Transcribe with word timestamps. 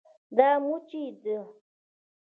دا 0.37 0.49
مچي 0.65 1.03
ده 1.23 1.37